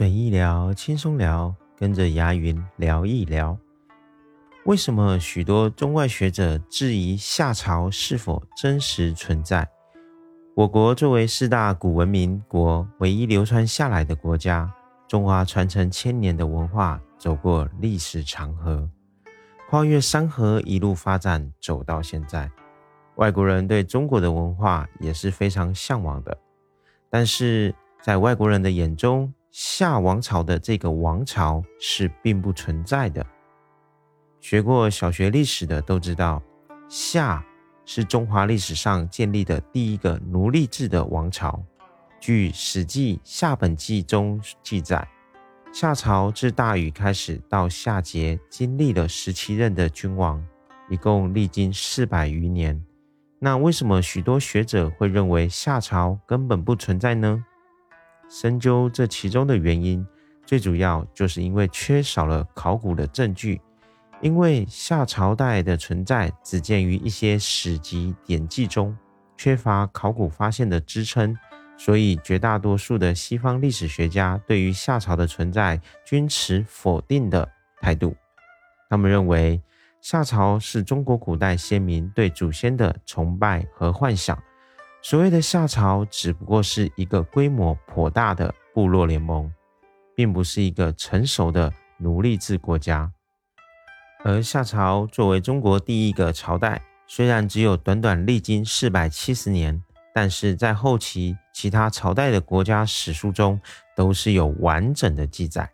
[0.00, 3.54] 随意聊，轻松聊，跟着牙云聊一聊。
[4.64, 9.68] 为什么许多中外学者质疑夏朝是否真实存在？
[10.54, 14.72] 我国作为四大古文明国唯一流传下来的国家，
[15.06, 18.88] 中华传承千年的文化走过历史长河，
[19.68, 22.50] 跨越山河一路发展走到现在。
[23.16, 26.38] 外国人对中国的文化也是非常向往的，
[27.10, 33.24] 但是在外国人的眼中，夏王朝的这个王朝是并不存在的。
[34.40, 36.40] 学过小学历史的都知道，
[36.88, 37.44] 夏
[37.84, 41.60] 是中华历史上建立的第一个奴隶制的王朝。
[42.20, 45.06] 据《史记·夏本纪》中记载，
[45.72, 50.40] 夏朝自大禹开始到夏桀，经历了十七任的君王，
[50.88, 52.80] 一共历经四百余年。
[53.40, 57.44] 那为什么许多学者会认为夏朝根本不存在呢？
[58.30, 60.06] 深究这其中的原因，
[60.46, 63.60] 最主要就是因为缺少了考古的证据。
[64.22, 68.96] 因为夏朝代的存在只见于一些史籍典籍中，
[69.36, 71.36] 缺乏考古发现的支撑，
[71.76, 78.14] 所以绝大多数的西方历史学家对于夏朝的存在均持否定的态度。
[78.88, 79.60] 他们认为
[80.00, 84.40] 夏朝是中国古代先民对祖先的崇拜和幻想，
[85.02, 89.50] 所谓的夏朝只不过是一个规模颇大的部落联盟，
[90.14, 93.10] 并不是一个成熟的奴隶制国家。
[94.22, 99.82] 而夏朝作为中国第一个朝代，虽然只有短短历经四百七十年，
[100.14, 103.58] 但是在后期其他朝代的国家史书中
[103.96, 105.70] 都是有完整的记载，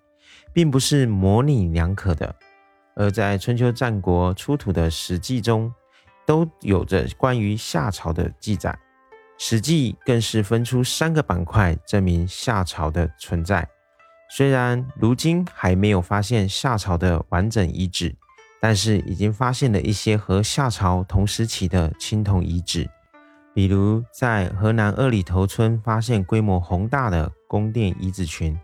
[0.53, 2.33] 并不是模棱两可的。
[2.95, 5.75] 而在春秋战国出土的史记中，
[6.25, 8.79] 都有着关于夏朝的记载。
[9.39, 13.69] 史记更是分出三个板块证明夏朝的存在。
[14.31, 18.15] 虽然如今还没有发现夏朝的完整遗址。
[18.59, 22.89] 但是已经发现了一些和夏朝同时期的青铜遗址，
[23.55, 28.59] 比如在河南二里头村发现规模宏大的宫殿遗址群，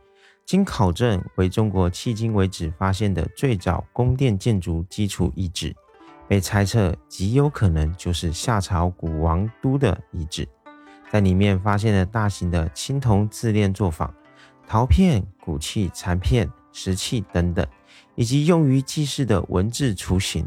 [0.46, 5.76] 经考证为中国迄今为止发现的最早宫殿建筑基础遗址，
[6.26, 10.48] 被猜测极有可能就是夏朝古王都的遗址，
[11.12, 14.12] 在里面发现了大型的青铜自炼作坊、
[14.66, 17.66] 陶片、骨器、残片、石器等等。
[18.14, 20.46] 以及用于祭祀的文字雏形，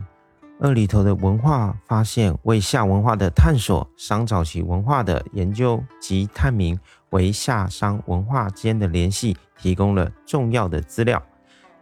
[0.59, 11.21] 二里头的文化发现为夏文化的探索、商早期文化的研究及探明为夏商文化间的联系提供了重要的资料。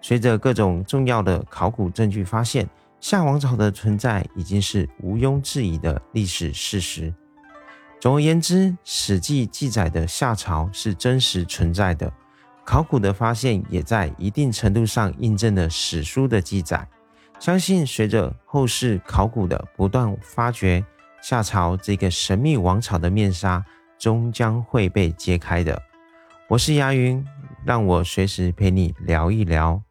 [0.01, 7.13] 随着各种重要的考古证据发现，夏王朝的存在已经是毋庸置疑的历史事实。
[8.03, 12.11] 总而言之，《史记》记载的夏朝是真实存在的。
[12.65, 16.85] 考古的发现也在一定程度上印证了史书的记载。
[17.39, 20.83] 相信随着后世考古的不断发掘，
[21.21, 23.63] 夏朝这个神秘王朝的面纱
[23.97, 25.81] 终将会被揭开的。
[26.49, 27.25] 我是牙云，
[27.63, 29.81] 让我随时陪你聊一聊。